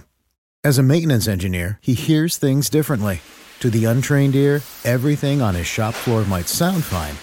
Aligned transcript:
As 0.63 0.79
a 0.79 0.83
maintenance 0.83 1.27
engineer, 1.27 1.77
he 1.81 1.93
hears 1.93 2.37
things 2.37 2.67
differently. 2.67 3.21
To 3.59 3.69
the 3.69 3.85
untrained 3.85 4.35
ear, 4.35 4.63
everything 4.83 5.39
on 5.41 5.53
his 5.53 5.67
shop 5.67 5.93
floor 5.93 6.25
might 6.25 6.47
sound 6.47 6.83
fine, 6.83 7.15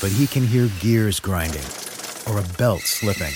but 0.00 0.16
he 0.16 0.28
can 0.28 0.46
hear 0.46 0.70
gears 0.78 1.18
grinding 1.18 1.66
or 2.28 2.38
a 2.38 2.48
belt 2.56 2.82
slipping. 2.82 3.32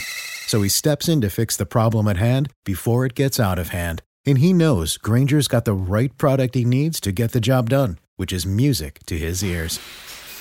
So 0.47 0.63
he 0.63 0.69
steps 0.69 1.09
in 1.09 1.21
to 1.21 1.31
fix 1.31 1.57
the 1.57 1.67
problem 1.67 2.09
at 2.09 2.17
hand 2.17 2.51
before 2.65 3.05
it 3.05 3.15
gets 3.15 3.39
out 3.39 3.59
of 3.59 3.69
hand. 3.69 4.03
And 4.25 4.39
he 4.39 4.53
knows 4.53 4.97
Grainger's 4.97 5.49
got 5.49 5.65
the 5.65 5.75
right 5.75 6.17
product 6.17 6.55
he 6.55 6.65
needs 6.65 7.01
to 7.01 7.13
get 7.13 7.33
the 7.33 7.41
job 7.41 7.71
done, 7.71 7.99
which 8.17 8.33
is 8.33 8.47
music 8.47 9.01
to 9.07 9.19
his 9.19 9.43
ears. 9.45 9.79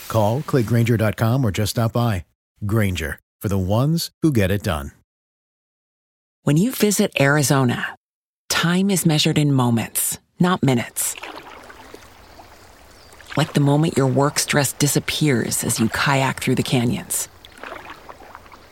Call, 0.08 0.42
clickgrainger.com, 0.42 1.44
or 1.46 1.52
just 1.52 1.72
stop 1.72 1.94
by. 1.94 2.26
Grainger, 2.66 3.20
for 3.42 3.50
the 3.50 3.58
ones 3.58 4.12
who 4.22 4.32
get 4.32 4.52
it 4.52 4.64
done. 4.64 4.92
When 6.44 6.58
you 6.58 6.72
visit 6.72 7.12
Arizona, 7.20 7.96
time 8.50 8.92
is 8.92 9.06
measured 9.06 9.40
in 9.40 9.52
moments, 9.52 10.20
not 10.40 10.62
minutes. 10.62 11.16
Like 13.36 13.54
the 13.54 13.62
moment 13.62 13.98
your 13.98 14.08
work 14.08 14.38
stress 14.38 14.74
disappears 14.74 15.64
as 15.64 15.80
you 15.80 15.90
kayak 15.90 16.40
through 16.40 16.56
the 16.56 16.64
canyons, 16.64 17.28